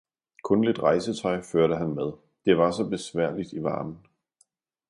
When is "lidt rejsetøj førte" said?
0.63-1.75